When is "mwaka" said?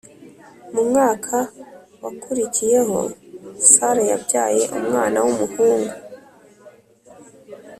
0.89-1.35